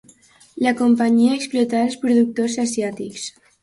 La 0.67 0.73
Companyia 0.79 1.37
explotà 1.37 1.85
als 1.85 2.01
productors 2.07 2.61
asiàtics. 2.69 3.33